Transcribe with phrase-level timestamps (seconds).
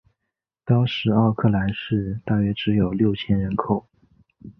[0.65, 3.87] 当时奥克兰市只有大约六千人口。